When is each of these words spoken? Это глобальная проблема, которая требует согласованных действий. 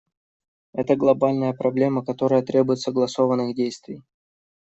Это 0.73 0.95
глобальная 0.95 1.53
проблема, 1.53 2.03
которая 2.03 2.41
требует 2.41 2.79
согласованных 2.79 3.53
действий. 3.53 4.01